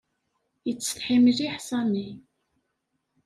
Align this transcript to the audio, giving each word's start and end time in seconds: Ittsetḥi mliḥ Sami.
Ittsetḥi 0.71 1.17
mliḥ 1.23 1.55
Sami. 1.69 2.09